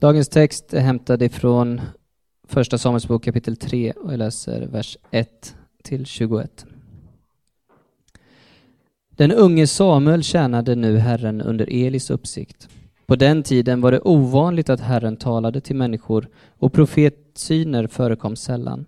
[0.00, 1.80] Dagens text är hämtad ifrån
[2.48, 6.66] Första Samuelsbok kapitel 3 och jag läser vers 1 till 21.
[9.10, 12.68] Den unge Samuel tjänade nu Herren under Elis uppsikt.
[13.06, 16.28] På den tiden var det ovanligt att Herren talade till människor
[16.58, 18.86] och profetsyner förekom sällan.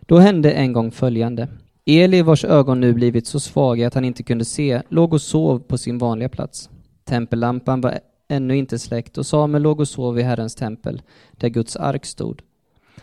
[0.00, 1.48] Då hände en gång följande.
[1.86, 5.58] Eli, vars ögon nu blivit så svaga att han inte kunde se, låg och sov
[5.58, 6.70] på sin vanliga plats.
[7.04, 7.98] Tempellampan var
[8.28, 11.02] ännu inte släckt och Samuel låg och sov i Herrens tempel,
[11.32, 12.42] där Guds ark stod.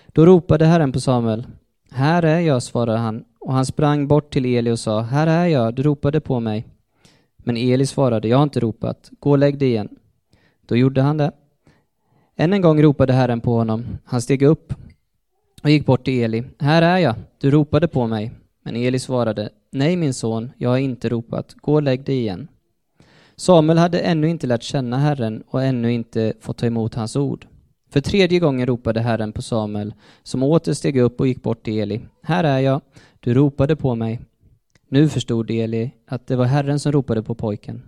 [0.07, 1.47] Då ropade Herren på Samuel.
[1.91, 5.45] Här är jag, svarade han, och han sprang bort till Eli och sa, Här är
[5.45, 6.67] jag, du ropade på mig.
[7.37, 9.89] Men Eli svarade, jag har inte ropat, gå och lägg dig igen.
[10.65, 11.31] Då gjorde han det.
[12.35, 13.85] Än en gång ropade Herren på honom.
[14.05, 14.73] Han steg upp
[15.63, 16.43] och gick bort till Eli.
[16.59, 18.31] Här är jag, du ropade på mig.
[18.63, 22.47] Men Eli svarade, Nej min son, jag har inte ropat, gå och lägg dig igen.
[23.35, 27.47] Samuel hade ännu inte lärt känna Herren och ännu inte fått ta emot hans ord.
[27.89, 29.93] För tredje gången ropade Herren på Samuel,
[30.23, 32.01] som åter steg upp och gick bort till Eli.
[32.21, 32.81] Här är jag,
[33.19, 34.21] du ropade på mig.
[34.89, 37.81] Nu förstod Eli att det var Herren som ropade på pojken.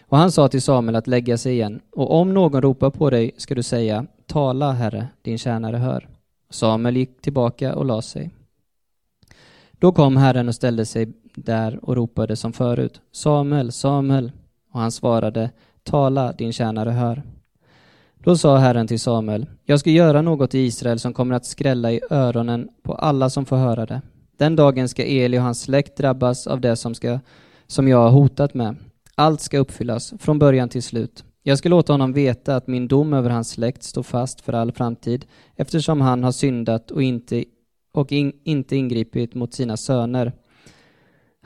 [0.00, 3.32] Och han sa till Samuel att lägga sig igen, och om någon ropar på dig
[3.36, 6.08] ska du säga, tala, Herre, din tjänare hör.
[6.50, 8.30] Samuel gick tillbaka och la sig.
[9.72, 14.32] Då kom Herren och ställde sig där och ropade som förut, Samuel, Samuel.
[14.78, 15.50] Och han svarade,
[15.82, 17.22] tala, din tjänare hör.
[18.18, 21.92] Då sa Herren till Samuel, jag ska göra något i Israel som kommer att skrälla
[21.92, 24.02] i öronen på alla som får höra det.
[24.36, 27.20] Den dagen ska Eli och hans släkt drabbas av det som, ska,
[27.66, 28.76] som jag har hotat med.
[29.14, 31.24] Allt ska uppfyllas, från början till slut.
[31.42, 34.72] Jag ska låta honom veta att min dom över hans släkt står fast för all
[34.72, 37.44] framtid, eftersom han har syndat och inte,
[37.92, 40.32] och in, inte ingripit mot sina söner.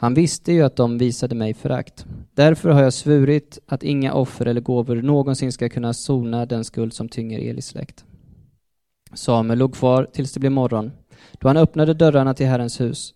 [0.02, 2.06] Han visste ju att de visade mig förakt.
[2.34, 6.92] Därför har jag svurit att inga offer eller gåvor någonsin ska kunna sona den skuld
[6.92, 8.04] som tynger Elis släkt.
[9.14, 10.92] Samuel låg kvar tills det blev morgon,
[11.32, 13.14] då han öppnade dörrarna till Herrens hus.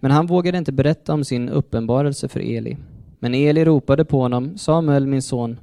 [0.00, 2.76] Men han vågade inte berätta om sin uppenbarelse för Eli.
[3.18, 5.60] Men Eli ropade på honom, Samuel, min son.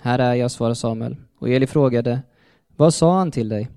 [0.00, 1.16] Här är jag, svarade Samuel.
[1.38, 2.20] Och Eli frågade,
[2.76, 3.68] vad sa han till dig?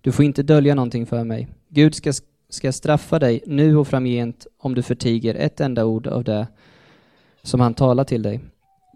[0.00, 1.48] Du får inte dölja någonting för mig.
[1.68, 2.12] Gud ska,
[2.54, 6.46] ska straffa dig nu och framgent om du förtiger ett enda ord av det
[7.42, 8.40] som han talar till dig.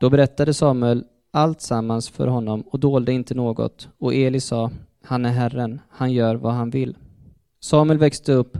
[0.00, 3.88] Då berättade Samuel allt sammans för honom och dolde inte något.
[3.98, 4.70] Och Eli sa,
[5.04, 6.96] han är Herren, han gör vad han vill.
[7.60, 8.58] Samuel växte upp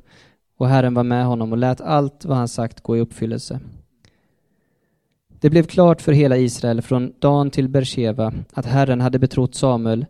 [0.56, 3.60] och Herren var med honom och lät allt vad han sagt gå i uppfyllelse.
[5.40, 10.06] Det blev klart för hela Israel från Dan till Bersheva att Herren hade betrott Samuel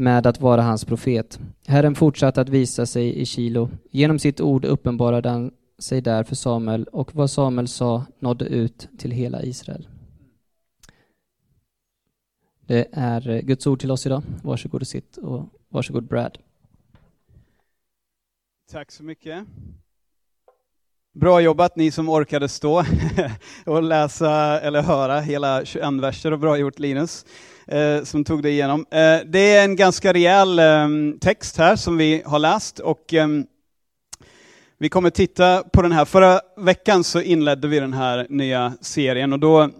[0.00, 1.40] med att vara hans profet.
[1.66, 3.70] Herren fortsatte att visa sig i Kilo.
[3.90, 8.88] Genom sitt ord uppenbarade han sig där för Samuel och vad Samuel sa nådde ut
[8.98, 9.88] till hela Israel.
[12.66, 14.22] Det är Guds ord till oss idag.
[14.42, 16.38] Varsågod och sitt och varsågod Brad.
[18.72, 19.46] Tack så mycket.
[21.12, 22.84] Bra jobbat ni som orkade stå
[23.66, 27.26] och läsa eller höra hela 21 verser och bra gjort Linus
[27.70, 28.86] eh, som tog det igenom.
[28.90, 30.88] Eh, det är en ganska rejäl eh,
[31.20, 33.46] text här som vi har läst och ehm,
[34.78, 36.04] vi kommer titta på den här.
[36.04, 39.70] Förra veckan så inledde vi den här nya serien och då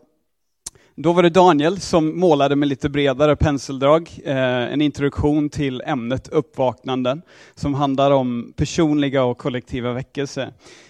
[1.03, 4.37] då var det Daniel som målade med lite bredare penseldrag, eh,
[4.73, 7.23] en introduktion till ämnet uppvaknanden,
[7.55, 10.43] som handlar om personliga och kollektiva väckelse.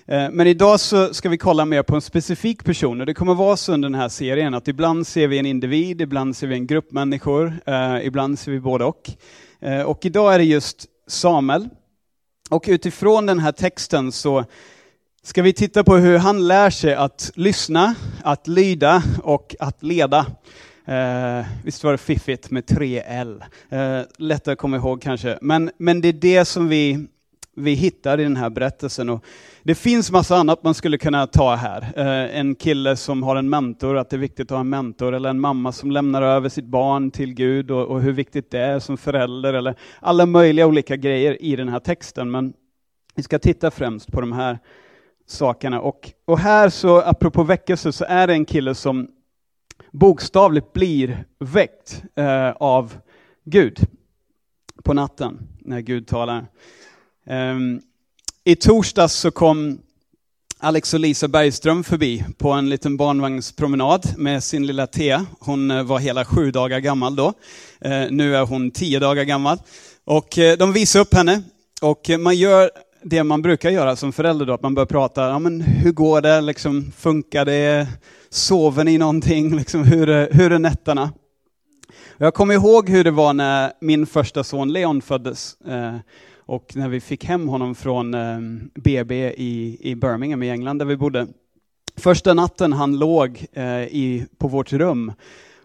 [0.06, 3.34] Eh, men idag så ska vi kolla mer på en specifik person, och det kommer
[3.34, 6.54] vara så under den här serien, att ibland ser vi en individ, ibland ser vi
[6.54, 9.10] en grupp människor, eh, ibland ser vi både och.
[9.60, 11.68] Eh, och idag är det just Samuel.
[12.50, 14.44] Och utifrån den här texten så
[15.22, 20.26] ska vi titta på hur han lär sig att lyssna, att lyda och att leda.
[20.84, 23.44] Eh, visst var det fiffigt med tre L?
[23.68, 25.38] Eh, lättare att komma ihåg kanske.
[25.42, 27.06] Men, men det är det som vi,
[27.56, 29.08] vi hittar i den här berättelsen.
[29.08, 29.24] Och
[29.62, 31.92] det finns massa annat man skulle kunna ta här.
[31.96, 35.14] Eh, en kille som har en mentor, att det är viktigt att ha en mentor,
[35.14, 38.60] eller en mamma som lämnar över sitt barn till Gud och, och hur viktigt det
[38.60, 42.30] är som förälder, eller alla möjliga olika grejer i den här texten.
[42.30, 42.52] Men
[43.14, 44.58] vi ska titta främst på de här
[45.30, 45.80] sakerna.
[45.80, 49.08] Och, och här så, apropå väckelse, så är det en kille som
[49.92, 52.96] bokstavligt blir väckt eh, av
[53.44, 53.86] Gud
[54.84, 56.46] på natten, när Gud talar.
[57.26, 57.80] Um,
[58.44, 59.78] I torsdags så kom
[60.58, 65.26] Alex och Lisa Bergström förbi på en liten barnvagnspromenad med sin lilla Thea.
[65.40, 67.26] Hon eh, var hela sju dagar gammal då.
[67.86, 69.58] Uh, nu är hon tio dagar gammal.
[70.04, 71.42] Och uh, de visade upp henne.
[71.82, 72.70] Och man gör
[73.02, 76.20] det man brukar göra som förälder då, att man börjar prata, ja men hur går
[76.20, 77.88] det, liksom, funkar det,
[78.28, 81.12] sover ni någonting, liksom, hur, är, hur är nätterna?
[82.16, 85.60] Jag kommer ihåg hur det var när min första son Leon föddes.
[85.60, 85.96] Eh,
[86.36, 88.38] och när vi fick hem honom från eh,
[88.74, 91.26] BB i, i Birmingham i England där vi bodde.
[91.96, 95.12] Första natten han låg eh, i, på vårt rum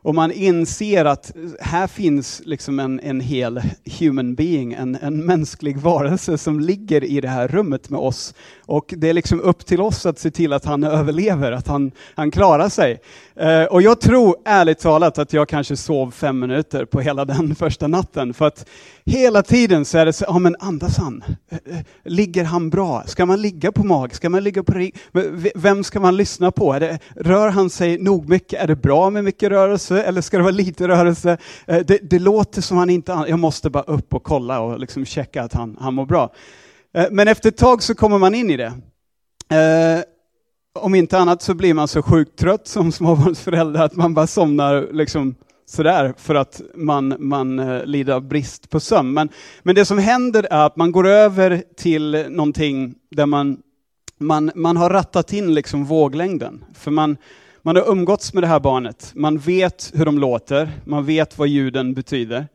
[0.05, 3.61] och man inser att här finns liksom en, en hel
[3.99, 8.33] human being, en, en mänsklig varelse som ligger i det här rummet med oss.
[8.65, 11.91] Och det är liksom upp till oss att se till att han överlever, att han,
[12.15, 12.99] han klarar sig.
[13.35, 17.55] Eh, och jag tror ärligt talat att jag kanske sov fem minuter på hela den
[17.55, 18.33] första natten.
[18.33, 18.65] För att
[19.05, 21.23] hela tiden så är det så, ja men andas han?
[21.49, 23.03] Eh, eh, ligger han bra?
[23.05, 24.15] Ska man ligga på mag?
[24.15, 24.95] Ska man ligga på rygg?
[25.55, 26.73] Vem ska man lyssna på?
[26.73, 28.63] Är det, rör han sig nog mycket?
[28.63, 31.37] Är det bra med mycket rörelse eller ska det vara lite rörelse?
[31.67, 35.05] Eh, det, det låter som han inte, jag måste bara upp och kolla och liksom
[35.05, 36.31] checka att han, han mår bra.
[36.95, 38.73] Eh, men efter ett tag så kommer man in i det
[39.55, 40.03] eh,
[40.79, 44.87] om inte annat så blir man så sjukt trött som småbarnsförälder att man bara somnar
[44.91, 49.13] liksom sådär för att man, man eh, lider av brist på sömn.
[49.13, 49.29] Men,
[49.63, 53.57] men det som händer är att man går över till någonting där man,
[54.19, 56.65] man, man har rattat in liksom våglängden.
[56.73, 57.17] För man,
[57.61, 61.47] man har umgåtts med det här barnet, man vet hur de låter, man vet vad
[61.47, 62.47] ljuden betyder.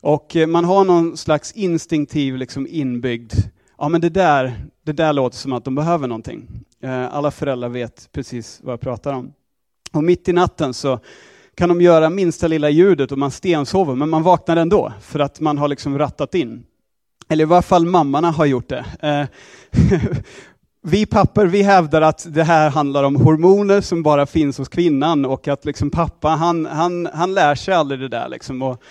[0.00, 3.32] Och man har någon slags instinktiv liksom inbyggd
[3.82, 6.48] ja men det där, det där låter som att de behöver någonting.
[6.82, 9.32] Eh, alla föräldrar vet precis vad jag pratar om.
[9.92, 10.98] Och mitt i natten så
[11.54, 15.40] kan de göra minsta lilla ljudet och man stensover, men man vaknar ändå för att
[15.40, 16.64] man har liksom rattat in.
[17.28, 18.84] Eller i varje fall mammorna har gjort det.
[19.00, 19.26] Eh,
[20.82, 25.24] vi papper vi hävdar att det här handlar om hormoner som bara finns hos kvinnan
[25.24, 28.28] och att liksom pappa han, han, han lär sig aldrig det där.
[28.28, 28.62] Liksom.
[28.62, 28.82] Och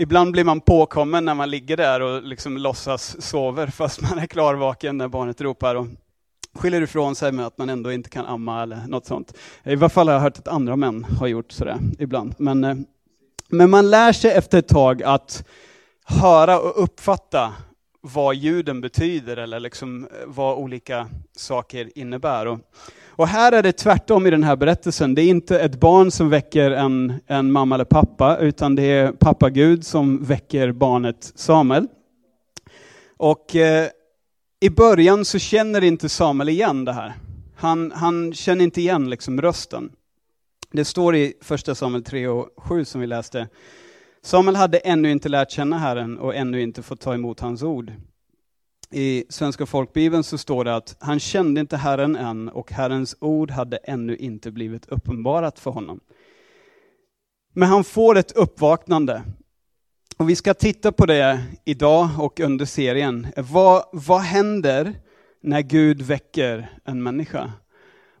[0.00, 4.26] Ibland blir man påkommen när man ligger där och liksom låtsas sover fast man är
[4.26, 5.86] klarvaken när barnet ropar och
[6.54, 9.34] skyller ifrån sig med att man ändå inte kan amma eller något sånt.
[9.64, 12.34] I varje fall har jag hört att andra män har gjort sådär ibland.
[12.38, 12.76] Men, eh,
[13.48, 15.44] men man lär sig efter ett tag att
[16.04, 17.52] höra och uppfatta
[18.00, 22.46] vad ljuden betyder eller liksom eh, vad olika saker innebär.
[22.46, 22.58] Och
[23.20, 25.14] och här är det tvärtom i den här berättelsen.
[25.14, 29.12] Det är inte ett barn som väcker en, en mamma eller pappa, utan det är
[29.12, 31.86] pappa Gud som väcker barnet Samuel.
[33.16, 33.88] Och eh,
[34.60, 37.12] i början så känner inte Samuel igen det här.
[37.56, 39.92] Han, han känner inte igen liksom rösten.
[40.72, 43.48] Det står i första Samuel 3 och 7 som vi läste.
[44.22, 47.92] Samuel hade ännu inte lärt känna Herren och ännu inte fått ta emot hans ord.
[48.92, 53.50] I Svenska folkbibeln så står det att han kände inte Herren än och Herrens ord
[53.50, 56.00] hade ännu inte blivit uppenbarat för honom.
[57.52, 59.22] Men han får ett uppvaknande.
[60.16, 63.26] Och vi ska titta på det idag och under serien.
[63.36, 64.94] Vad, vad händer
[65.42, 67.52] när Gud väcker en människa?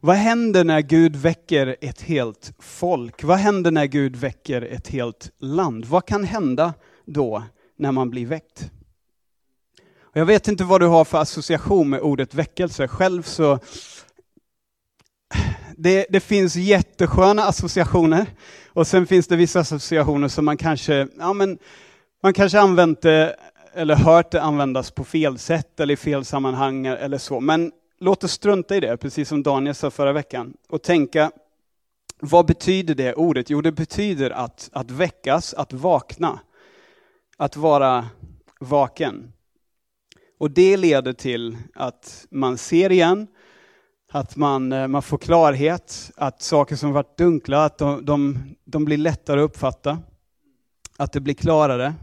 [0.00, 3.24] Vad händer när Gud väcker ett helt folk?
[3.24, 5.84] Vad händer när Gud väcker ett helt land?
[5.84, 6.74] Vad kan hända
[7.06, 7.42] då
[7.76, 8.70] när man blir väckt?
[10.12, 12.88] Jag vet inte vad du har för association med ordet väckelse.
[12.88, 13.58] Själv så...
[15.76, 18.26] Det, det finns jättesköna associationer
[18.68, 21.58] och sen finns det vissa associationer som man kanske, ja men,
[22.22, 23.36] man kanske använt det
[23.74, 27.40] eller hört det användas på fel sätt eller i fel sammanhang eller så.
[27.40, 31.30] Men låt oss strunta i det, precis som Daniel sa förra veckan, och tänka,
[32.20, 33.50] vad betyder det ordet?
[33.50, 36.40] Jo, det betyder att, att väckas, att vakna,
[37.36, 38.08] att vara
[38.60, 39.32] vaken.
[40.40, 43.26] Och det leder till att man ser igen,
[44.12, 48.84] att man, eh, man får klarhet, att saker som varit dunkla, att de, de, de
[48.84, 49.98] blir lättare att uppfatta,
[50.96, 51.94] att det blir klarare.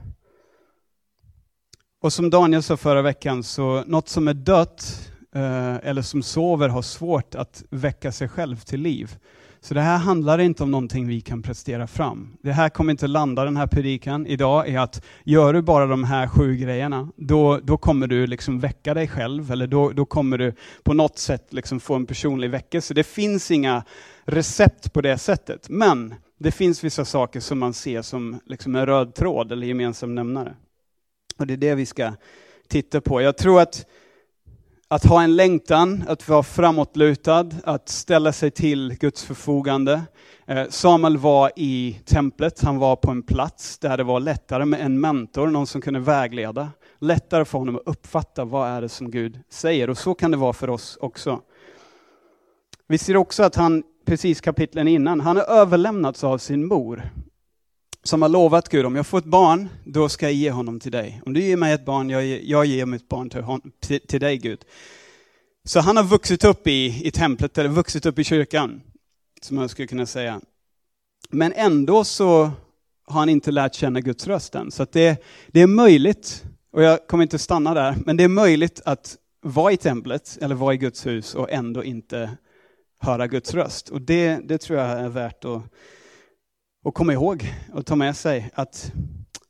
[2.02, 6.70] Och som Daniel sa förra veckan, så något som är dött eh, eller som sover
[6.70, 9.18] har svårt att väcka sig själv till liv.
[9.62, 12.38] Så det här handlar inte om någonting vi kan prestera fram.
[12.42, 16.04] Det här kommer inte landa den här predikan idag i att gör du bara de
[16.04, 20.38] här sju grejerna, då, då kommer du liksom väcka dig själv, eller då, då kommer
[20.38, 22.94] du på något sätt liksom få en personlig väckelse.
[22.94, 23.84] Det finns inga
[24.26, 28.86] recept på det sättet, men det finns vissa saker som man ser som liksom en
[28.86, 30.56] röd tråd eller gemensam nämnare.
[31.38, 32.14] Och det är det vi ska
[32.68, 33.22] titta på.
[33.22, 33.86] Jag tror att
[34.90, 40.02] att ha en längtan, att vara framåtlutad, att ställa sig till Guds förfogande.
[40.46, 44.82] Eh, Samuel var i templet, han var på en plats där det var lättare med
[44.82, 46.70] en mentor, någon som kunde vägleda.
[47.00, 50.38] Lättare för honom att uppfatta vad är det som Gud säger och så kan det
[50.38, 51.42] vara för oss också.
[52.88, 57.10] Vi ser också att han, precis kapitlen innan, han har överlämnats av sin mor
[58.08, 60.92] som har lovat Gud, om jag får ett barn, då ska jag ge honom till
[60.92, 61.22] dig.
[61.26, 64.20] Om du ger mig ett barn, jag, jag ger mitt barn till, hon, till, till,
[64.20, 64.66] dig Gud.
[65.64, 68.82] Så han har vuxit upp i, i templet, eller vuxit upp i kyrkan,
[69.42, 70.42] som man skulle kunna säga.
[71.30, 72.52] Men ändå så
[73.06, 74.72] har han inte lärt känna Guds röst än.
[74.72, 78.82] Så det, det är möjligt, och jag kommer inte stanna där, men det är möjligt
[78.86, 82.38] att vara i templet eller vara i Guds hus och ändå inte
[83.00, 83.90] höra Guds röst.
[83.90, 85.62] Och det, det tror jag är värt att,
[86.88, 88.50] och komma ihåg och ta med sig.
[88.54, 88.92] Att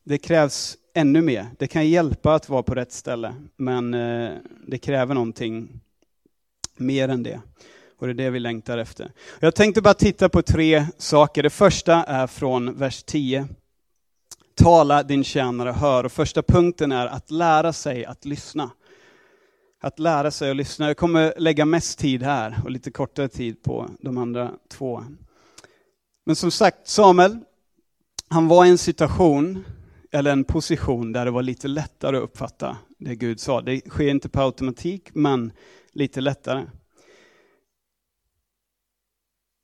[0.04, 1.48] det krävs ännu mer.
[1.60, 4.32] Det kan hjälpa att vara på rätt ställe, men eh,
[4.68, 5.80] det kräver någonting
[6.78, 7.42] mer än det.
[7.98, 9.12] Och det är det vi längtar efter.
[9.40, 11.44] Jag tänkte bara titta på tre saker.
[11.44, 13.48] Det första är från vers 10.
[14.56, 16.04] Tala din tjänare hör.
[16.04, 18.72] Och första punkten är att lära sig att lyssna.
[19.82, 20.88] Att lära sig att lyssna.
[20.88, 25.04] Jag kommer lägga mest tid här och lite kortare tid på de andra två.
[26.28, 27.38] Men som sagt, Samuel,
[28.28, 29.64] han var i en situation,
[30.12, 33.62] eller en position, där det var lite lättare att uppfatta det Gud sa.
[33.62, 35.52] Det sker inte på automatik, men
[35.92, 36.66] lite lättare.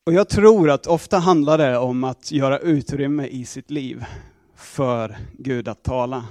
[0.06, 4.06] Och jag tror att ofta handlar det om att göra utrymme i sitt liv
[4.56, 6.26] för Gud att tala.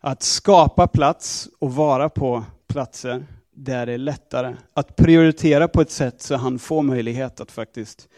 [0.00, 4.56] Att skapa plats och vara på platser där det är lättare.
[4.74, 8.08] Att prioritera på ett sätt så han får möjlighet att faktiskt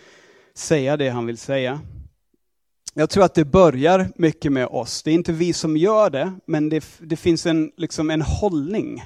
[0.56, 1.80] säga det han vill säga.
[2.94, 5.02] Jag tror att det börjar mycket med oss.
[5.02, 9.02] Det är inte vi som gör det, men det, det finns en, liksom en hållning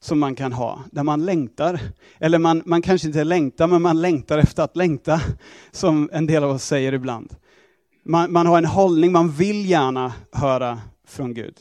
[0.00, 1.80] som man kan ha, där man längtar.
[2.18, 5.20] Eller man, man kanske inte längtar, men man längtar efter att längta,
[5.72, 7.34] som en del av oss säger ibland.
[8.04, 11.54] Man, man har en hållning, man vill gärna höra från Gud.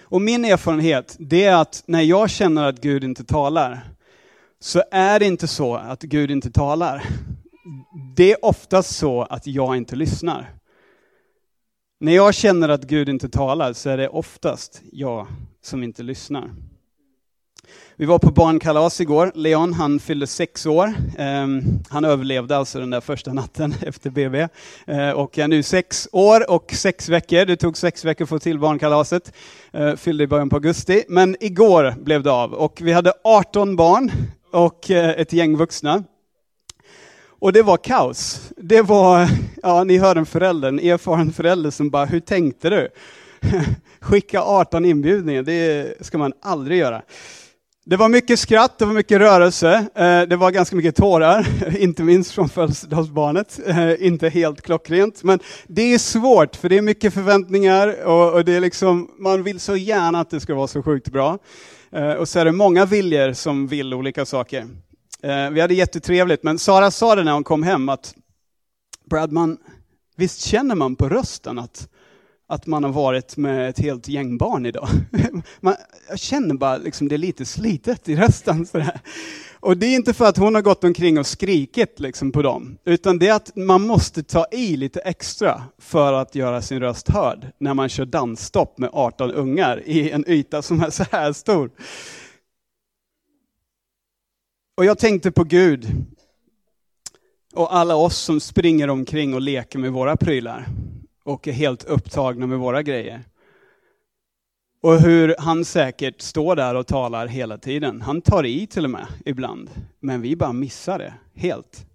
[0.00, 3.80] Och min erfarenhet, det är att när jag känner att Gud inte talar,
[4.60, 7.04] så är det inte så att Gud inte talar.
[8.16, 10.54] Det är oftast så att jag inte lyssnar.
[12.00, 15.26] När jag känner att Gud inte talar så är det oftast jag
[15.62, 16.50] som inte lyssnar.
[17.96, 19.32] Vi var på barnkalas igår.
[19.34, 20.94] Leon, han fyllde sex år.
[21.18, 24.48] Um, han överlevde alltså den där första natten efter BB.
[24.88, 27.44] Uh, eh, och är nu sex år och sex veckor.
[27.44, 29.32] Det tog sex veckor att få till barnkalaset.
[29.78, 31.04] Uh, fyllde i början på augusti.
[31.08, 32.52] Men igår blev det av.
[32.52, 34.10] Och vi hade 18 barn
[34.52, 36.04] och uh, ett gäng vuxna.
[37.44, 38.50] Och det var kaos.
[38.56, 39.28] Det var,
[39.62, 42.88] ja ni hör en förälder, en erfaren förälder som bara, hur tänkte du?
[44.00, 47.02] Skicka 18 inbjudningar, det ska man aldrig göra.
[47.86, 51.46] Det var mycket skratt, det var mycket rörelse, eh, det var ganska mycket tårar,
[51.78, 53.60] inte minst från födelsedagsbarnet.
[53.66, 58.52] Eh, inte helt klockrent, men det är svårt för det är mycket förväntningar och det
[58.52, 61.38] är liksom, man vill så gärna att det ska vara så sjukt bra.
[61.92, 64.66] Eh, och så är det många viljor som vill olika saker.
[65.24, 68.14] Eh, vi hade jättetrevligt, men Sara sa det när hon kom hem att
[69.10, 69.58] Brad, man,
[70.16, 71.88] visst känner man på rösten att
[72.46, 74.88] att man har varit med ett helt gäng barn idag.
[75.60, 75.74] Man,
[76.08, 78.66] jag känner bara liksom det är lite slitet i rösten.
[78.66, 79.00] Sådär.
[79.60, 82.78] Och det är inte för att hon har gått omkring och skrikit liksom på dem,
[82.84, 87.08] utan det är att man måste ta i lite extra för att göra sin röst
[87.08, 91.32] hörd när man kör dansstopp med 18 ungar i en yta som är så här
[91.32, 91.70] stor.
[94.76, 95.86] Och jag tänkte på Gud
[97.54, 100.66] och alla oss som springer omkring och leker med våra prylar
[101.24, 103.24] och är helt upptagna med våra grejer.
[104.82, 108.00] Och hur han säkert står där och talar hela tiden.
[108.00, 111.86] Han tar i till och med ibland, men vi bara missar det helt.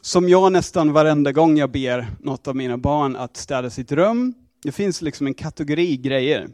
[0.00, 4.34] Som jag nästan varenda gång jag ber något av mina barn att städa sitt rum.
[4.62, 6.48] Det finns liksom en kategori grejer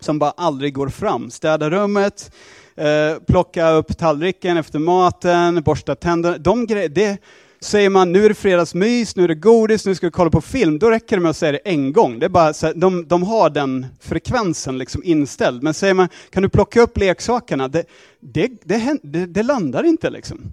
[0.00, 1.30] som bara aldrig går fram.
[1.30, 2.32] Städa rummet,
[2.76, 6.38] eh, plocka upp tallriken efter maten, borsta tänderna.
[6.38, 7.18] De gre- det,
[7.60, 10.40] Säger man nu är det fredagsmys, nu är det godis, nu ska vi kolla på
[10.40, 12.18] film, då räcker det med att säga det en gång.
[12.18, 15.62] Det är bara så här, de, de har den frekvensen liksom inställd.
[15.62, 17.68] Men säger man, kan du plocka upp leksakerna?
[17.68, 17.84] Det,
[18.20, 20.52] det, det, det, det landar inte liksom.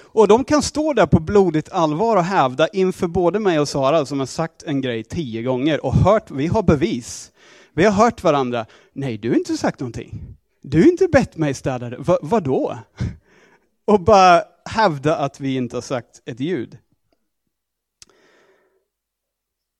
[0.00, 4.06] Och de kan stå där på blodigt allvar och hävda inför både mig och Sara,
[4.06, 7.30] som har sagt en grej tio gånger och hört, vi har bevis.
[7.74, 8.66] Vi har hört varandra.
[8.92, 10.20] Nej, du har inte sagt någonting.
[10.62, 11.96] Du har inte bett mig städa det.
[11.96, 12.78] Va, vadå?
[13.84, 16.78] Och bara hävda att vi inte har sagt ett ljud.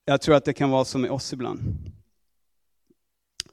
[0.05, 1.61] Jag tror att det kan vara som med oss ibland.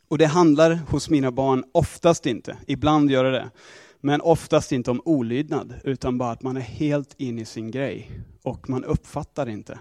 [0.07, 3.51] Och det handlar hos mina barn oftast inte, ibland gör det det,
[4.00, 8.12] men oftast inte om olydnad, utan bara att man är helt inne i sin grej
[8.43, 9.79] och man uppfattar inte,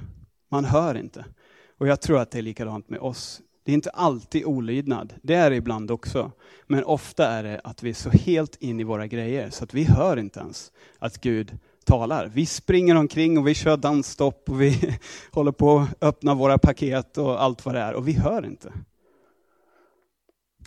[0.48, 1.24] man hör inte.
[1.78, 3.40] Och jag tror att det är likadant med oss.
[3.68, 6.32] Det är inte alltid olydnad, det är det ibland också.
[6.66, 9.75] Men ofta är det att vi är så helt in i våra grejer så att
[9.75, 12.30] vi hör inte ens att Gud talar.
[12.34, 14.98] Vi springer omkring och vi kör dansstopp och vi
[15.32, 18.72] håller på att öppna våra paket och allt vad det är och vi hör inte.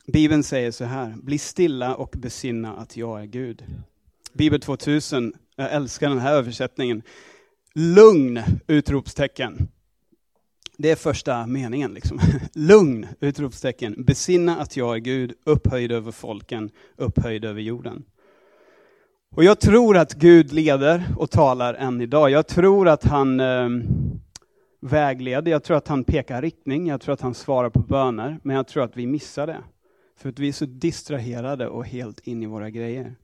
[0.05, 3.65] Bibeln säger så här, bli stilla och besinna att jag är Gud.
[4.33, 7.01] Bibel 2000, jag älskar den här översättningen.
[7.73, 8.43] Lugn!
[8.67, 9.67] Utropstecken.
[10.81, 11.93] Det är första meningen.
[11.93, 12.19] Liksom.
[12.53, 13.07] Lugn!
[13.19, 13.95] Utropstecken.
[13.97, 18.03] Besinna att jag är Gud, upphöjd över folken, upphöjd över jorden.
[19.35, 22.29] Och jag tror att Gud leder och talar än idag.
[22.29, 23.69] Jag tror att han eh,
[24.79, 28.55] vägleder, jag tror att han pekar riktning, jag tror att han svarar på böner, men
[28.55, 29.63] jag tror att vi missar det.
[30.17, 33.15] För att vi är så distraherade och helt in i våra grejer.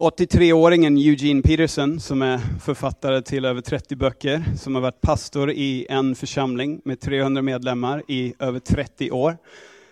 [0.00, 5.86] 83-åringen Eugene Peterson, som är författare till över 30 böcker, som har varit pastor i
[5.90, 9.36] en församling med 300 medlemmar i över 30 år,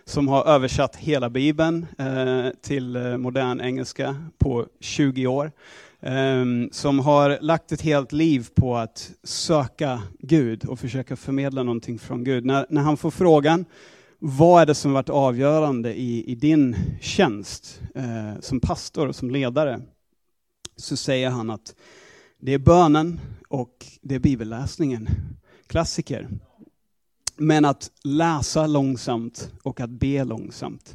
[0.04, 5.52] som har översatt hela Bibeln eh, till eh, modern engelska på 20 år,
[6.00, 11.98] eh, som har lagt ett helt liv på att söka Gud och försöka förmedla någonting
[11.98, 12.44] från Gud.
[12.44, 13.64] När, när han får frågan,
[14.18, 19.30] vad är det som varit avgörande i, i din tjänst eh, som pastor och som
[19.30, 19.80] ledare?
[20.78, 21.74] Så säger han att
[22.40, 25.08] det är bönen och det är bibelläsningen.
[25.66, 26.28] Klassiker.
[27.36, 30.94] Men att läsa långsamt och att be långsamt.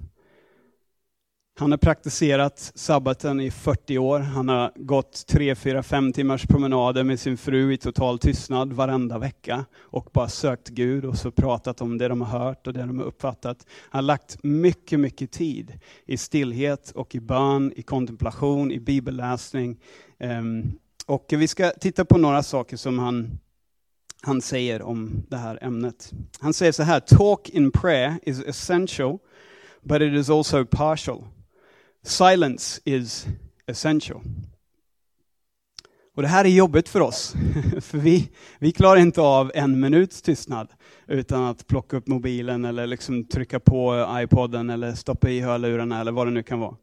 [1.56, 4.20] Han har praktiserat sabbaten i 40 år.
[4.20, 9.18] Han har gått 3, 4, 5 timmars promenader med sin fru i total tystnad varenda
[9.18, 12.80] vecka och bara sökt Gud och så pratat om det de har hört och det
[12.80, 13.66] de har uppfattat.
[13.90, 19.80] Han har lagt mycket, mycket tid i stillhet och i bön, i kontemplation, i bibelläsning.
[20.20, 20.72] Ehm,
[21.06, 23.40] och vi ska titta på några saker som han,
[24.22, 26.12] han säger om det här ämnet.
[26.40, 29.20] Han säger så här, talk in prayer is essential
[29.84, 31.24] but it is also partial.
[32.04, 33.28] Silence is
[33.68, 34.22] essential.
[36.16, 37.34] Och det här är jobbigt för oss,
[37.82, 38.30] för vi,
[38.60, 40.68] vi klarar inte av en minuts tystnad
[41.08, 46.12] utan att plocka upp mobilen eller liksom trycka på iPoden eller stoppa i hörlurarna eller
[46.12, 46.76] vad det nu kan vara.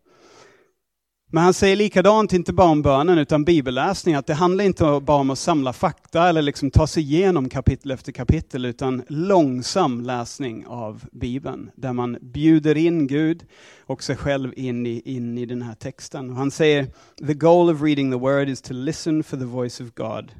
[1.33, 5.21] Men han säger likadant, inte bara om bönen, utan bibelläsning, att det handlar inte bara
[5.21, 10.67] om att samla fakta eller liksom ta sig igenom kapitel efter kapitel, utan långsam läsning
[10.67, 13.45] av Bibeln, där man bjuder in Gud
[13.87, 16.31] och sig själv in i, in i den här texten.
[16.31, 16.87] Och han säger,
[17.27, 20.33] the goal of reading the word is to listen for the voice of God,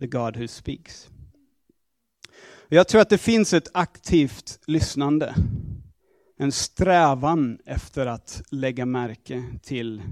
[0.00, 1.08] the God who speaks.
[2.68, 5.34] Jag tror att det finns ett aktivt lyssnande,
[6.38, 10.02] en strävan efter att lägga märke till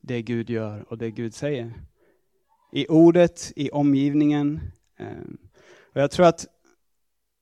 [0.00, 1.72] det Gud gör och det Gud säger.
[2.72, 4.60] I ordet, i omgivningen.
[4.96, 5.38] Ehm,
[5.94, 6.46] och jag tror att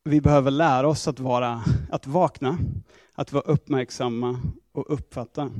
[0.04, 2.58] vi behöver lära oss att, vara, att vakna,
[3.14, 4.40] att vara uppmärksamma
[4.72, 5.50] och uppfatta.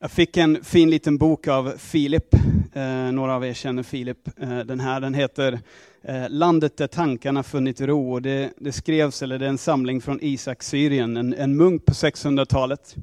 [0.00, 2.34] Jag fick en fin liten bok av Filip.
[2.72, 4.40] Eh, några av er känner Filip.
[4.40, 5.60] Eh, den här den heter
[6.02, 8.12] eh, Landet där tankarna funnit ro.
[8.12, 11.84] Och det, det skrevs, eller det är en samling från Isak Syrien, en, en munk
[11.84, 12.96] på 600-talet.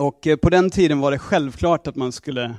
[0.00, 2.54] Och eh, på den tiden var det självklart att man skulle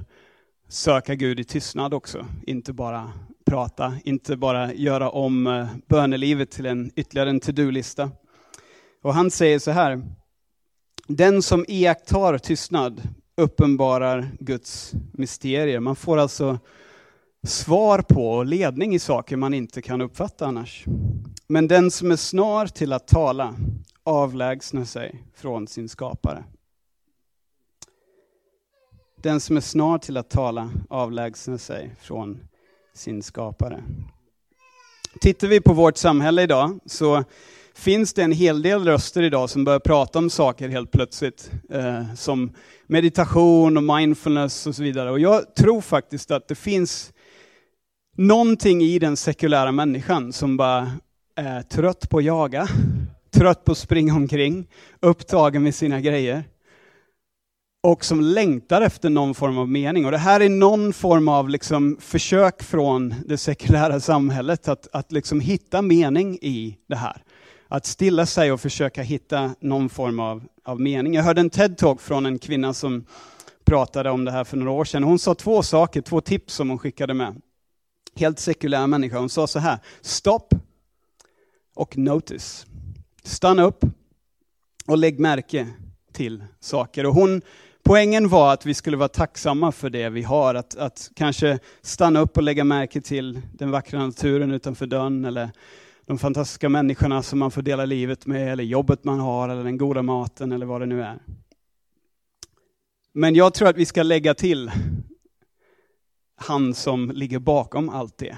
[0.69, 3.13] söka Gud i tystnad också, inte bara
[3.45, 8.11] prata, inte bara göra om eh, bönelivet till en ytterligare en to-do-lista.
[9.03, 10.01] Och han säger så här,
[11.07, 13.01] den som iakttar tystnad
[13.37, 15.79] uppenbarar Guds mysterier.
[15.79, 16.59] Man får alltså
[17.47, 20.85] svar på och ledning i saker man inte kan uppfatta annars.
[21.47, 23.55] Men den som är snar till att tala
[24.03, 26.43] avlägsnar sig från sin skapare.
[29.23, 32.39] Den som är snar till att tala avlägsnar sig från
[32.93, 33.83] sin skapare.
[35.21, 37.23] Tittar vi på vårt samhälle idag så
[37.75, 41.51] finns det en hel del röster idag som börjar prata om saker helt plötsligt.
[41.69, 42.51] Eh, som
[42.87, 45.11] meditation och mindfulness och så vidare.
[45.11, 47.13] Och jag tror faktiskt att det finns
[48.17, 50.91] någonting i den sekulära människan som bara
[51.35, 52.67] är trött på att jaga,
[53.33, 54.67] trött på att springa omkring,
[54.99, 56.43] upptagen med sina grejer
[57.81, 60.05] och som längtar efter någon form av mening.
[60.05, 65.11] Och det här är någon form av liksom försök från det sekulära samhället att, att
[65.11, 67.23] liksom hitta mening i det här.
[67.67, 71.13] Att stilla sig och försöka hitta någon form av, av mening.
[71.13, 73.05] Jag hörde en TED-talk från en kvinna som
[73.65, 75.03] pratade om det här för några år sedan.
[75.03, 77.41] Hon sa två saker, två tips som hon skickade med.
[78.15, 79.19] Helt sekulär människa.
[79.19, 80.53] Hon sa så här, stopp
[81.75, 82.65] och notice.
[83.23, 83.85] Stanna upp
[84.85, 85.67] och lägg märke
[86.13, 87.05] till saker.
[87.05, 87.41] Och hon
[87.83, 92.19] Poängen var att vi skulle vara tacksamma för det vi har, att, att kanske stanna
[92.19, 95.49] upp och lägga märke till den vackra naturen utanför dörren, eller
[96.05, 99.77] de fantastiska människorna som man får dela livet med, eller jobbet man har, eller den
[99.77, 101.19] goda maten, eller vad det nu är.
[103.13, 104.71] Men jag tror att vi ska lägga till
[106.35, 108.37] han som ligger bakom allt det,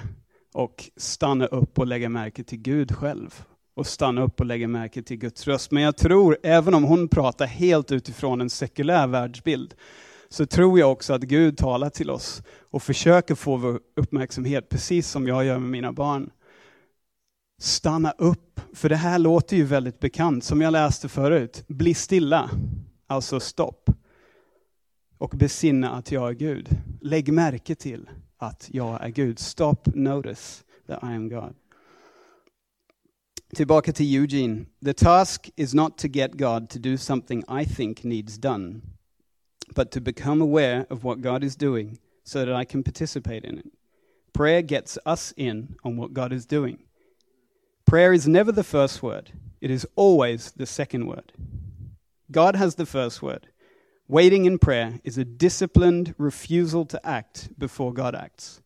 [0.53, 3.43] och stanna upp och lägga märke till Gud själv
[3.75, 5.71] och stanna upp och lägga märke till Guds röst.
[5.71, 9.73] Men jag tror, även om hon pratar helt utifrån en sekulär världsbild,
[10.29, 15.09] så tror jag också att Gud talar till oss och försöker få vår uppmärksamhet, precis
[15.09, 16.29] som jag gör med mina barn.
[17.61, 21.63] Stanna upp, för det här låter ju väldigt bekant, som jag läste förut.
[21.67, 22.49] Bli stilla,
[23.07, 23.89] alltså stopp.
[25.17, 26.69] Och besinna att jag är Gud.
[27.01, 29.39] Lägg märke till att jag är Gud.
[29.39, 31.55] Stop, notice that I am God.
[33.53, 34.67] Tillbaka till Eugene.
[34.81, 38.81] The task is not to get God to do something I think needs done,
[39.75, 43.59] but to become aware of what God is doing so that I can participate in
[43.59, 43.71] it.
[44.33, 46.79] Prayer gets us in on what God is doing.
[47.85, 51.33] Prayer is never the first word, it is always the second word.
[52.31, 53.47] God has the first word.
[54.07, 58.61] Waiting in prayer is a disciplined refusal to act before God acts.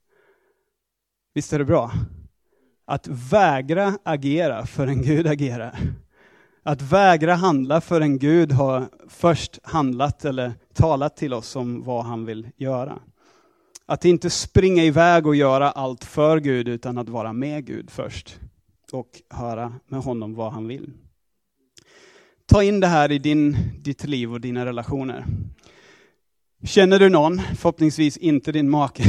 [1.36, 1.91] Visst bra?
[2.89, 5.80] Att vägra agera förrän Gud agerar.
[6.63, 12.26] Att vägra handla förrän Gud har först handlat eller talat till oss om vad han
[12.26, 13.00] vill göra.
[13.86, 18.39] Att inte springa iväg och göra allt för Gud, utan att vara med Gud först
[18.91, 20.93] och höra med honom vad han vill.
[22.45, 25.26] Ta in det här i din, ditt liv och dina relationer.
[26.63, 29.04] Känner du någon, förhoppningsvis inte din make,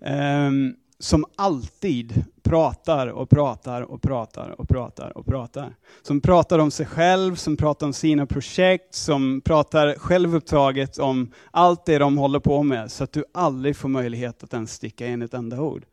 [0.00, 5.76] um, som alltid pratar och pratar och pratar och pratar och pratar.
[6.02, 11.86] Som pratar om sig själv, som pratar om sina projekt, som pratar självupptaget om allt
[11.86, 15.22] det de håller på med, så att du aldrig får möjlighet att ens sticka in
[15.22, 15.84] ett enda ord.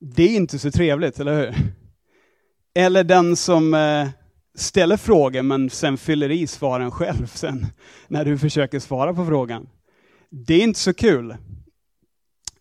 [0.00, 1.54] Det är inte så trevligt, eller hur?
[2.74, 4.08] Eller den som eh,
[4.54, 7.66] ställer frågor men sen fyller i svaren själv sen,
[8.08, 9.68] när du försöker svara på frågan.
[10.30, 11.36] Det är inte så kul.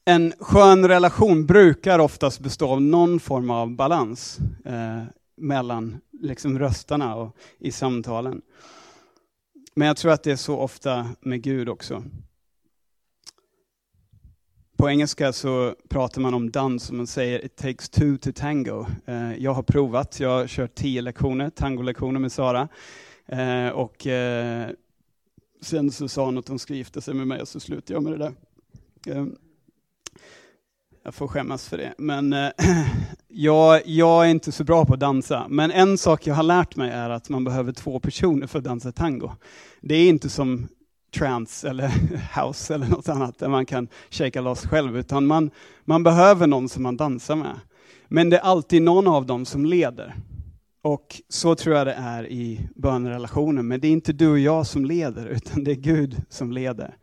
[0.08, 5.04] En skön relation brukar oftast bestå av någon form av balans eh,
[5.38, 8.42] mellan liksom, rösterna och i samtalen.
[9.76, 12.04] Men jag tror att det är så ofta med Gud också.
[14.78, 18.86] På engelska så pratar man om dans och man säger it takes two to tango.
[19.06, 22.68] Eh, jag har provat, jag har kört tio lektioner, tangolektioner med Sara.
[23.26, 24.70] Eh, och eh,
[25.62, 28.04] sen så sa hon att hon ska gifta sig med mig och så slutade jag
[28.04, 28.34] med det där.
[29.16, 29.26] Eh,
[31.06, 31.94] jag får skämmas för det.
[31.98, 32.50] Men äh,
[33.28, 35.46] jag, jag, är inte så bra på att dansa.
[35.50, 38.66] Men en sak jag har lärt mig är att man behöver två personer för att
[38.66, 39.32] dansa tango.
[39.82, 40.68] Det är inte som
[41.16, 41.88] trance eller
[42.44, 45.52] house eller något annat där man kan shaka loss själv, utan man,
[45.84, 47.60] man behöver någon som man dansar med.
[48.08, 50.16] Men det är alltid någon av dem som leder.
[50.84, 54.68] Och så tror jag det är i bönrelationen, men det är inte du och jag
[54.68, 56.96] som leder, utan det är Gud som leder.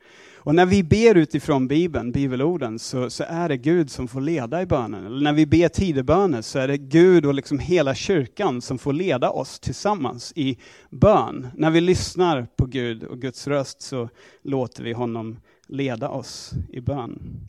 [0.45, 4.63] Och när vi ber utifrån Bibeln, bibelorden, så, så är det Gud som får leda
[4.63, 5.07] i bönen.
[5.07, 8.93] Eller när vi ber tideböner så är det Gud och liksom hela kyrkan som får
[8.93, 10.59] leda oss tillsammans i
[10.91, 11.49] bön.
[11.55, 14.09] När vi lyssnar på Gud och Guds röst så
[14.43, 17.49] låter vi honom leda oss i bön.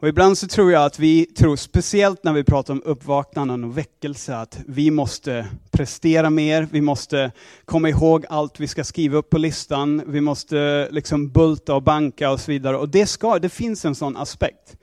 [0.00, 3.78] Och ibland så tror jag att vi tror, speciellt när vi pratar om uppvaknanden och
[3.78, 7.32] väckelse, att vi måste prestera mer, vi måste
[7.64, 12.30] komma ihåg allt vi ska skriva upp på listan, vi måste liksom bulta och banka
[12.30, 12.76] och så vidare.
[12.76, 14.76] Och det, ska, det finns en sån aspekt.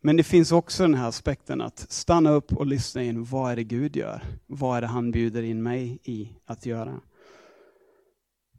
[0.00, 3.56] Men det finns också den här aspekten att stanna upp och lyssna in, vad är
[3.56, 4.22] det Gud gör?
[4.46, 7.00] Vad är det han bjuder in mig i att göra?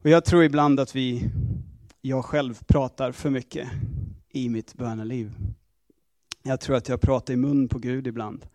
[0.03, 1.29] Och jag tror ibland att vi,
[2.01, 3.67] jag själv pratar för mycket
[4.29, 5.32] i mitt böneliv.
[6.45, 8.45] Jag tror att jag pratar i mun på Gud ibland.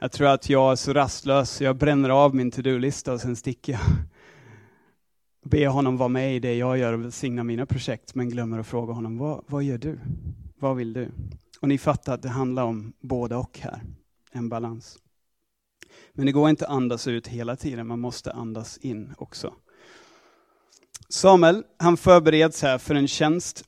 [0.00, 3.36] Jag tror att jag är så rastlös, så jag bränner av min to-do-lista och sen
[3.36, 3.80] sticker jag.
[5.44, 8.66] Ber honom vara med i det jag gör och välsigna mina projekt, men glömmer att
[8.66, 9.98] fråga honom, vad, vad gör du?
[10.58, 11.08] Vad vill du?
[11.60, 13.82] Och ni fattar att det handlar om både och här,
[14.32, 14.98] en balans.
[16.12, 19.54] Men det går inte att andas ut hela tiden, man måste andas in också.
[21.08, 23.64] Samuel, han förbereds här för en tjänst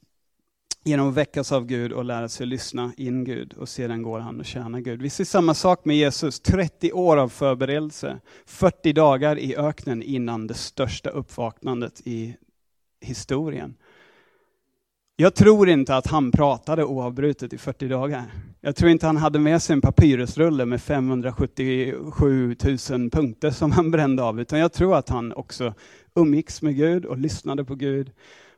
[0.84, 4.40] genom att väckas av Gud och lära sig lyssna in Gud och sedan går han
[4.40, 5.02] och tjänar Gud.
[5.02, 10.46] Vi ser samma sak med Jesus, 30 år av förberedelse, 40 dagar i öknen innan
[10.46, 12.36] det största uppvaknandet i
[13.00, 13.74] historien.
[15.16, 18.22] Jag tror inte att han pratade oavbrutet i 40 dagar.
[18.60, 22.56] Jag tror inte han hade med sig en papyrusrulle med 577
[22.90, 25.74] 000 punkter som han brände av, utan jag tror att han också
[26.14, 28.10] umgicks med Gud och lyssnade på Gud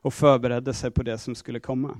[0.02, 1.98] och förberedde sig på det som skulle komma.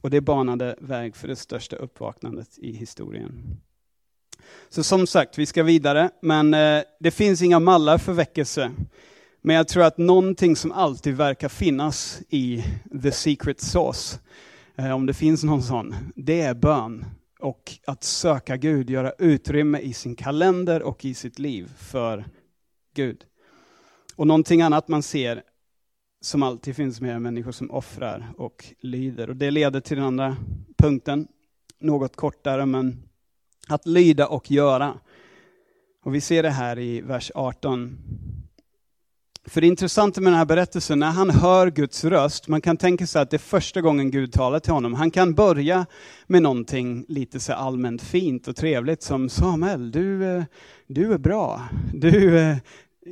[0.00, 3.60] Och det banade väg för det största uppvaknandet i historien.
[4.68, 8.72] Så som sagt, vi ska vidare, men eh, det finns inga mallar för väckelse.
[9.42, 12.64] Men jag tror att någonting som alltid verkar finnas i
[13.02, 14.18] the secret sauce,
[14.76, 17.04] eh, om det finns någon sån, det är bön.
[17.40, 22.24] Och att söka Gud, göra utrymme i sin kalender och i sitt liv för
[22.94, 23.24] Gud.
[24.16, 25.42] Och någonting annat man ser
[26.20, 29.30] som alltid finns med, människor som offrar och lyder.
[29.30, 30.36] Och det leder till den andra
[30.78, 31.28] punkten,
[31.80, 33.02] något kortare, men
[33.68, 34.94] att lyda och göra.
[36.04, 37.98] Och vi ser det här i vers 18.
[39.44, 43.06] För det intressanta med den här berättelsen, när han hör Guds röst, man kan tänka
[43.06, 44.94] sig att det är första gången Gud talar till honom.
[44.94, 45.86] Han kan börja
[46.26, 50.44] med någonting lite så allmänt fint och trevligt som Samuel, du, eh,
[50.86, 51.68] du är bra.
[51.94, 52.56] Du, eh,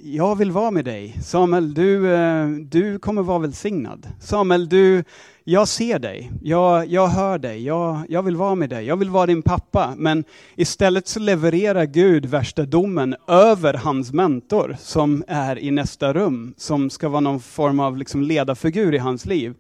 [0.03, 1.17] jag vill vara med dig.
[1.23, 4.07] Samuel, du, eh, du kommer vara välsignad.
[4.21, 5.05] Samuel, du,
[5.45, 9.11] jag ser dig, jag, jag hör dig, jag, jag vill vara med dig, jag vill
[9.11, 9.95] vara din pappa.
[9.97, 10.25] Men
[10.57, 16.91] istället så levererar Gud värsta domen över hans mentor som är i nästa rum, som
[16.91, 19.55] ska vara någon form av liksom ledarfigur i hans liv.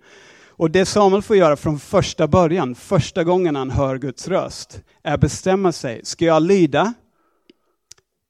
[0.48, 5.16] Och det Samuel får göra från första början, första gången han hör Guds röst, är
[5.16, 6.94] bestämma sig, ska jag lyda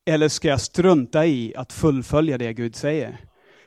[0.08, 3.20] eller ska jag strunta i att fullfölja det Gud säger?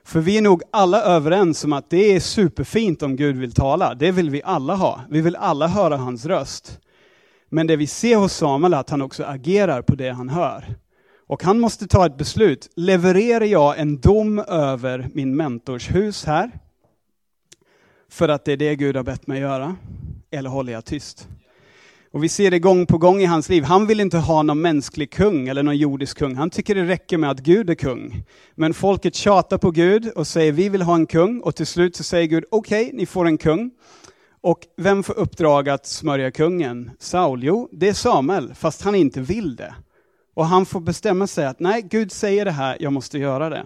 [0.03, 3.93] För vi är nog alla överens om att det är superfint om Gud vill tala.
[3.93, 5.01] Det vill vi alla ha.
[5.09, 6.79] Vi vill alla höra hans röst.
[7.49, 10.75] Men det vi ser hos Samuel är att han också agerar på det han hör.
[11.27, 12.69] Och han måste ta ett beslut.
[12.75, 16.51] Levererar jag en dom över min mentors hus här?
[18.09, 19.75] För att det är det Gud har bett mig göra?
[20.31, 21.27] Eller håller jag tyst?
[22.13, 23.63] Och vi ser det gång på gång i hans liv.
[23.63, 26.35] Han vill inte ha någon mänsklig kung eller någon jordisk kung.
[26.35, 28.23] Han tycker det räcker med att Gud är kung.
[28.55, 31.95] Men folket tjatar på Gud och säger vi vill ha en kung och till slut
[31.95, 33.71] så säger Gud okej, okay, ni får en kung.
[34.41, 36.91] Och vem får uppdrag att smörja kungen?
[36.99, 37.43] Saul?
[37.43, 39.75] Jo, det är Samuel, fast han inte vill det.
[40.33, 43.65] Och han får bestämma sig att nej, Gud säger det här, jag måste göra det.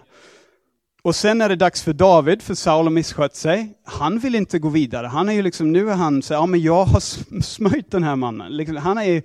[1.06, 3.78] Och sen är det dags för David, för Saul har misskött sig.
[3.84, 5.06] Han vill inte gå vidare.
[5.06, 7.00] Han är ju liksom, nu är han så ja men jag har
[7.42, 8.56] smöjt den här mannen.
[8.56, 9.22] Liksom, han är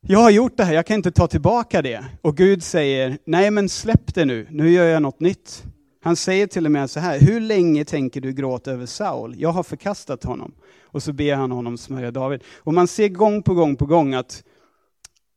[0.00, 2.04] jag har gjort det här, jag kan inte ta tillbaka det.
[2.22, 5.64] Och Gud säger, nej men släpp det nu, nu gör jag något nytt.
[6.02, 9.34] Han säger till och med så här, hur länge tänker du gråta över Saul?
[9.38, 10.54] Jag har förkastat honom.
[10.84, 12.42] Och så ber han honom smörja David.
[12.58, 14.44] Och man ser gång på gång på gång att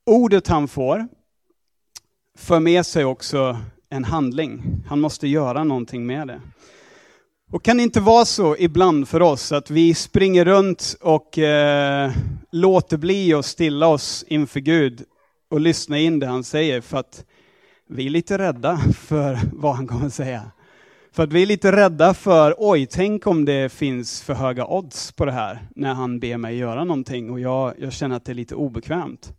[0.05, 1.07] ordet han får
[2.37, 3.57] för med sig också
[3.89, 4.83] en handling.
[4.87, 6.41] Han måste göra någonting med det.
[7.51, 12.11] Och kan det inte vara så ibland för oss att vi springer runt och eh,
[12.51, 15.03] låter bli att stilla oss inför Gud
[15.49, 17.25] och lyssna in det han säger för att
[17.89, 20.51] vi är lite rädda för vad han kommer säga.
[21.11, 25.11] För att vi är lite rädda för, oj, tänk om det finns för höga odds
[25.11, 28.31] på det här när han ber mig göra någonting och jag, jag känner att det
[28.31, 29.33] är lite obekvämt.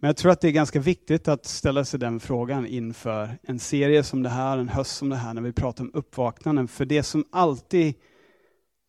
[0.00, 3.58] Men jag tror att det är ganska viktigt att ställa sig den frågan inför en
[3.58, 6.68] serie som det här, en höst som det här, när vi pratar om uppvaknanden.
[6.68, 7.94] För det som alltid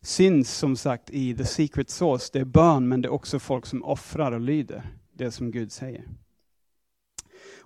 [0.02, 3.66] syns, som sagt, i the secret source, det är bön, men det är också folk
[3.66, 6.04] som offrar och lyder det som Gud säger.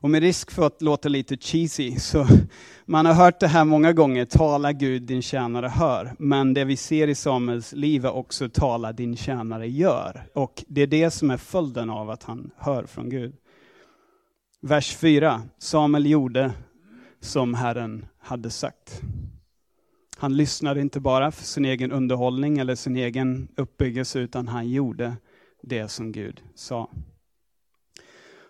[0.02, 2.26] Och med risk för att låta lite cheesy, så
[2.86, 6.14] man har hört det här många gånger, tala Gud, din tjänare hör.
[6.18, 10.26] Men det vi ser i Samuels liv är också tala, din tjänare gör.
[10.34, 13.34] Och det är det som är följden av att han hör från Gud.
[14.60, 15.42] Vers 4.
[15.58, 16.52] Samuel gjorde
[17.20, 19.00] som Herren hade sagt.
[20.16, 25.16] Han lyssnade inte bara för sin egen underhållning eller sin egen uppbyggelse, utan han gjorde
[25.62, 26.90] det som Gud sa.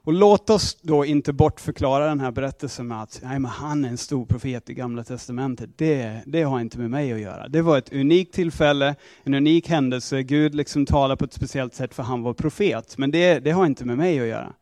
[0.04, 3.88] Och låt oss då inte bortförklara den här berättelsen med att nej, men han är
[3.88, 5.70] en stor profet i Gamla Testamentet.
[5.76, 7.48] Det, det har inte med mig att göra.
[7.48, 10.22] Det var ett unikt tillfälle, en unik händelse.
[10.22, 12.98] Gud liksom talar på ett speciellt sätt för han var profet.
[12.98, 14.52] Men det, det har inte med mig att göra.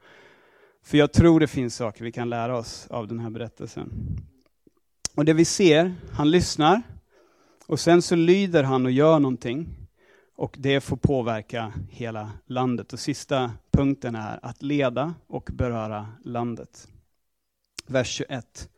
[0.84, 3.90] För jag tror det finns saker vi kan lära oss av den här berättelsen.
[5.14, 6.82] Och det vi ser, han lyssnar
[7.66, 9.68] och sen så lyder han och gör någonting.
[10.40, 12.92] Och det får påverka hela landet.
[12.92, 16.88] Och sista punkten är att leda och beröra landet.
[17.86, 18.68] Vers 21,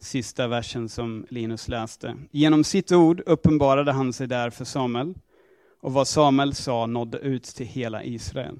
[0.00, 2.16] sista versen som Linus läste.
[2.30, 5.14] Genom sitt ord uppenbarade han sig där för Samuel,
[5.80, 8.58] och vad Samuel sa nådde ut till hela Israel.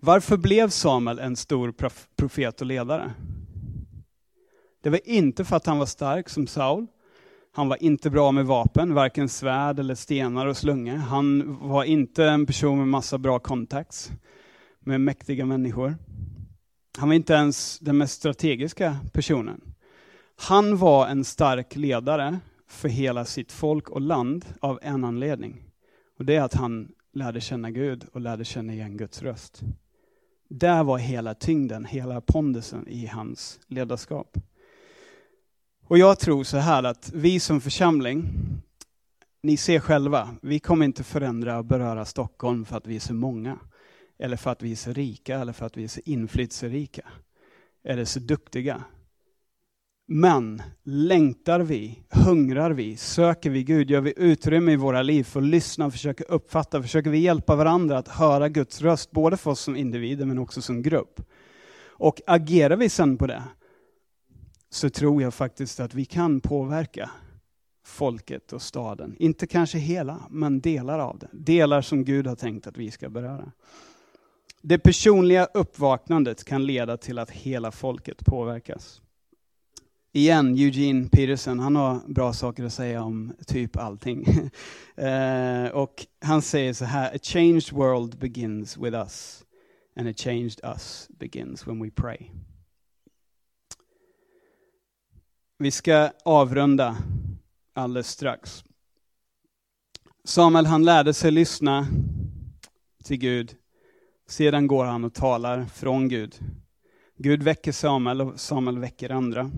[0.00, 1.74] Varför blev Samuel en stor
[2.16, 3.12] profet och ledare?
[4.82, 6.86] Det var inte för att han var stark som Saul.
[7.52, 10.96] Han var inte bra med vapen, varken svärd eller stenar och slungor.
[10.96, 14.12] Han var inte en person med massa bra contacts
[14.80, 15.96] med mäktiga människor.
[16.98, 19.60] Han var inte ens den mest strategiska personen.
[20.36, 25.62] Han var en stark ledare för hela sitt folk och land av en anledning.
[26.18, 29.62] Och det är att han lärde känna Gud och lärde känna igen Guds röst.
[30.48, 34.38] Där var hela tyngden, hela pondusen i hans ledarskap.
[35.88, 38.28] Och jag tror så här att vi som församling,
[39.42, 43.14] ni ser själva, vi kommer inte förändra och beröra Stockholm för att vi är så
[43.14, 43.58] många.
[44.18, 47.02] Eller för att vi är så rika, eller för att vi är så inflytelserika.
[47.84, 48.84] Eller så duktiga.
[50.08, 55.40] Men längtar vi, hungrar vi, söker vi Gud, gör vi utrymme i våra liv för
[55.40, 59.60] att lyssna, försöka uppfatta, försöker vi hjälpa varandra att höra Guds röst, både för oss
[59.60, 61.20] som individer men också som grupp.
[61.86, 63.42] Och agerar vi sen på det,
[64.70, 67.10] så tror jag faktiskt att vi kan påverka
[67.84, 69.16] folket och staden.
[69.18, 71.28] Inte kanske hela, men delar av det.
[71.32, 73.52] Delar som Gud har tänkt att vi ska beröra.
[74.62, 79.02] Det personliga uppvaknandet kan leda till att hela folket påverkas.
[80.12, 84.26] Igen, Eugene Peterson, han har bra saker att säga om typ allting.
[84.98, 89.44] Eh, och han säger så här, a changed world begins with us,
[89.96, 92.30] and a changed us begins when we pray.
[95.60, 96.96] Vi ska avrunda
[97.72, 98.64] alldeles strax.
[100.24, 101.86] Samuel han lärde sig lyssna
[103.04, 103.56] till Gud.
[104.28, 106.38] Sedan går han och talar från Gud.
[107.16, 109.50] Gud väcker Samuel och Samuel väcker andra.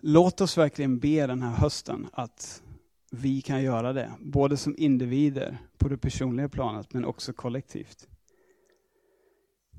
[0.00, 2.62] Låt oss verkligen be den här hösten att
[3.10, 8.08] vi kan göra det, både som individer på det personliga planet, men också kollektivt.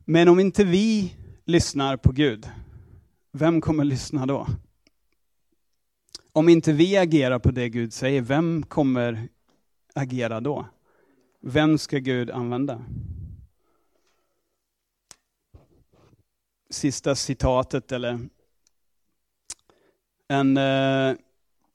[0.06, 2.50] Men om inte vi lyssnar på Gud,
[3.32, 4.48] vem kommer lyssna då?
[6.34, 9.30] Om inte vi agerar på det Gud säger, vem kommer
[9.96, 10.66] agera då?
[11.40, 12.86] Vem ska Gud använda?
[16.70, 18.20] Sista citatet, eller
[20.28, 21.16] en eh,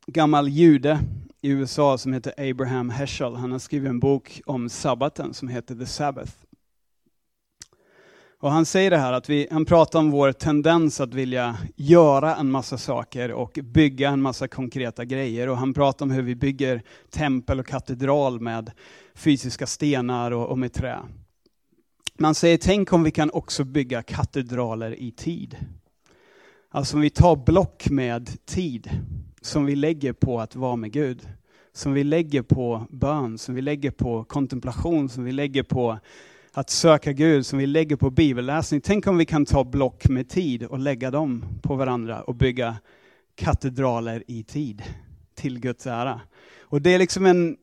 [0.06, 1.00] gammal jude
[1.40, 5.74] i USA som heter Abraham Heschel, han har skrivit en bok om sabbaten som heter
[5.74, 6.45] The Sabbath.
[8.46, 12.36] Och han säger det här att vi, han pratar om vår tendens att vilja göra
[12.36, 15.48] en massa saker och bygga en massa konkreta grejer.
[15.48, 18.70] Och han pratar om hur vi bygger tempel och katedral med
[19.14, 20.98] fysiska stenar och, och med trä.
[22.18, 25.56] Man säger, tänk om vi kan också bygga katedraler i tid.
[26.70, 28.90] Alltså om vi tar block med tid
[29.40, 31.28] som vi lägger på att vara med Gud.
[31.72, 35.98] Som vi lägger på bön, som vi lägger på kontemplation, som vi lägger på
[36.56, 38.80] att söka Gud, som vi lägger på bibelläsning.
[38.80, 42.76] Tänk om vi kan ta block med tid och lägga dem på varandra och bygga
[43.34, 44.82] katedraler i tid
[45.34, 46.20] till Guds ära.
[46.60, 47.56] Och det är liksom en,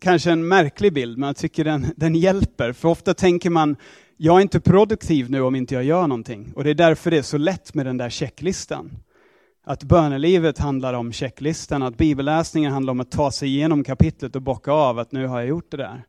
[0.00, 2.72] kanske en märklig bild, men jag tycker den, den hjälper.
[2.72, 3.76] För ofta tänker man,
[4.16, 6.52] jag är inte produktiv nu om inte jag gör någonting.
[6.56, 8.90] Och det är därför det är så lätt med den där checklistan.
[9.64, 14.42] Att bönelivet handlar om checklistan, att bibelläsningen handlar om att ta sig igenom kapitlet och
[14.42, 16.04] bocka av att nu har jag gjort det där.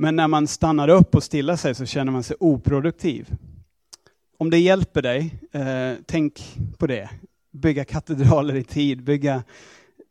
[0.00, 3.36] Men när man stannar upp och stillar sig så känner man sig oproduktiv.
[4.38, 7.10] Om det hjälper dig, eh, tänk på det.
[7.50, 9.42] Bygga katedraler i tid, bygga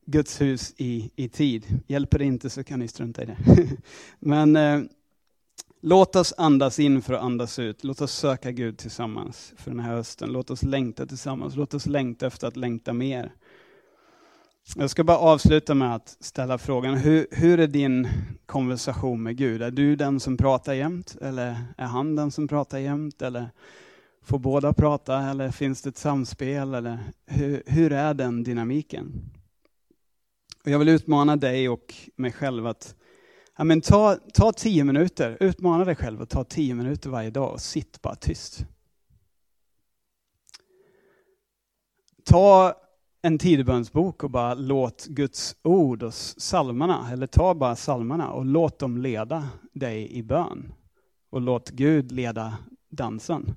[0.05, 1.65] Guds hus i, i tid.
[1.87, 3.37] Hjälper det inte så kan ni strunta i det.
[4.19, 4.81] Men eh,
[5.81, 7.83] låt oss andas in för att andas ut.
[7.83, 10.31] Låt oss söka Gud tillsammans för den här hösten.
[10.31, 11.55] Låt oss längta tillsammans.
[11.55, 13.33] Låt oss längta efter att längta mer.
[14.75, 18.07] Jag ska bara avsluta med att ställa frågan, hur, hur är din
[18.45, 19.61] konversation med Gud?
[19.61, 21.17] Är du den som pratar jämt?
[21.21, 23.21] Eller är han den som pratar jämt?
[23.21, 23.49] Eller
[24.21, 25.19] får båda prata?
[25.19, 26.73] Eller finns det ett samspel?
[26.73, 29.31] Eller hur, hur är den dynamiken?
[30.63, 32.95] Och jag vill utmana dig och mig själv att
[33.57, 37.53] ja, men ta, ta tio minuter, utmana dig själv att ta tio minuter varje dag
[37.53, 38.65] och sitt bara tyst.
[42.23, 42.75] Ta
[43.21, 48.79] en tidebönsbok och bara låt Guds ord och salmarna, eller ta bara salmarna och låt
[48.79, 50.73] dem leda dig i bön.
[51.29, 52.57] Och låt Gud leda
[52.89, 53.55] dansen.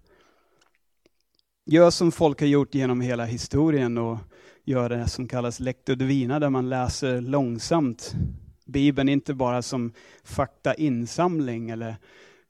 [1.67, 4.19] Gör som folk har gjort genom hela historien och
[4.65, 8.15] gör det som kallas lectio divina, där man läser långsamt
[8.67, 9.93] Bibeln, inte bara som
[10.25, 11.97] faktainsamling eller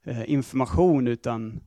[0.03, 1.61] eh, information, utan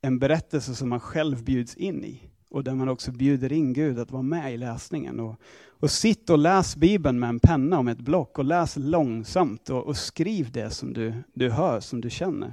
[0.00, 3.98] en berättelse som man själv bjuds in i och där man också bjuder in Gud
[3.98, 5.20] att vara med i läsningen.
[5.20, 5.36] Och,
[5.68, 9.70] och sitt och läs Bibeln med en penna och med ett block och läs långsamt
[9.70, 12.52] och, och skriv det som du, du hör, som du känner.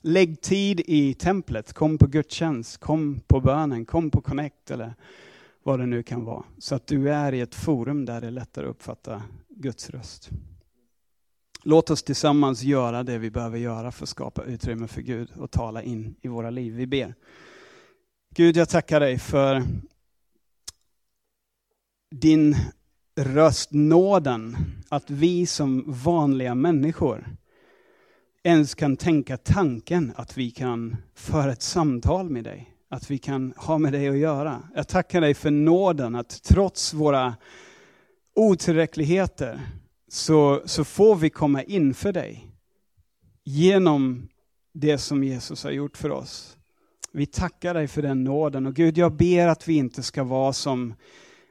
[0.00, 4.94] Lägg tid i templet, kom på gudstjänst, kom på bönen, kom på connect eller
[5.62, 6.44] vad det nu kan vara.
[6.58, 10.30] Så att du är i ett forum där det är lättare att uppfatta Guds röst.
[11.62, 15.50] Låt oss tillsammans göra det vi behöver göra för att skapa utrymme för Gud och
[15.50, 16.74] tala in i våra liv.
[16.74, 17.14] Vi ber.
[18.34, 19.62] Gud, jag tackar dig för
[22.10, 22.56] din
[23.16, 24.56] röst, nåden,
[24.88, 27.36] att vi som vanliga människor
[28.42, 33.52] ens kan tänka tanken att vi kan föra ett samtal med dig, att vi kan
[33.56, 34.62] ha med dig att göra.
[34.74, 37.36] Jag tackar dig för nåden att trots våra
[38.34, 39.60] otillräckligheter
[40.08, 42.46] så, så får vi komma inför dig
[43.44, 44.28] genom
[44.72, 46.56] det som Jesus har gjort för oss.
[47.12, 50.52] Vi tackar dig för den nåden och Gud, jag ber att vi inte ska vara
[50.52, 50.94] som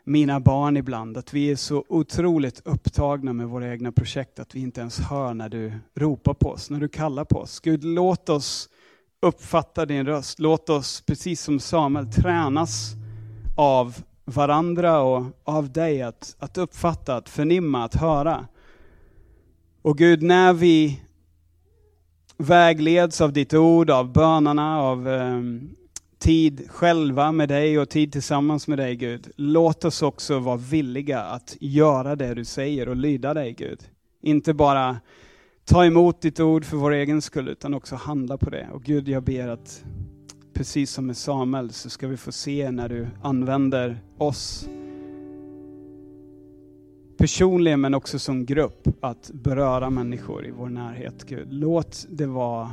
[0.04, 4.60] mina barn ibland, att vi är så otroligt upptagna med våra egna projekt att vi
[4.60, 7.60] inte ens hör när du ropar på oss, när du kallar på oss.
[7.60, 8.70] Gud, låt oss
[9.22, 10.40] uppfatta din röst.
[10.40, 12.94] Låt oss, precis som Samuel, tränas
[13.58, 18.48] av varandra och av dig att, att uppfatta, att förnimma, att höra.
[19.82, 21.02] Och Gud, när vi
[22.40, 25.76] vägleds av ditt ord, av bönerna, av um,
[26.20, 29.32] tid själva med dig och tid tillsammans med dig Gud.
[29.36, 33.80] Låt oss också vara villiga att göra det du säger och lyda dig Gud.
[34.22, 34.98] Inte bara
[35.66, 38.68] ta emot ditt ord för vår egen skull utan också handla på det.
[38.74, 39.84] Och Gud, jag ber att
[40.54, 44.70] precis som med Samuel så ska vi få se när du använder oss
[47.20, 51.26] personligen men också som grupp att beröra människor i vår närhet.
[51.28, 51.48] Gud.
[51.54, 52.70] Låt det vara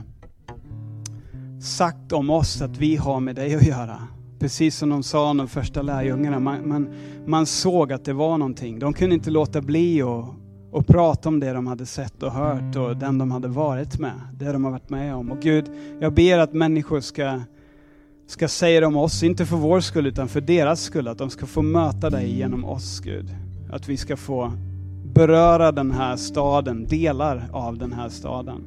[1.63, 4.03] sagt om oss att vi har med dig att göra.
[4.39, 6.95] Precis som de sa de första lärjungarna, man, man,
[7.27, 8.79] man såg att det var någonting.
[8.79, 10.25] De kunde inte låta bli att
[10.71, 14.21] och prata om det de hade sett och hört och den de hade varit med,
[14.39, 15.31] det de har varit med om.
[15.31, 15.65] Och Gud,
[16.01, 17.41] jag ber att människor ska,
[18.27, 21.31] ska säga det om oss, inte för vår skull utan för deras skull, att de
[21.31, 23.46] ska få möta dig genom oss Gud.
[23.71, 24.53] Att vi ska få
[25.15, 28.65] beröra den här staden, delar av den här staden.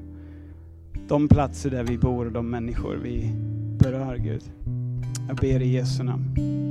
[1.08, 3.32] De platser där vi bor och de människor vi
[3.80, 4.44] berör Gud.
[5.28, 6.69] Jag ber i Jesu namn.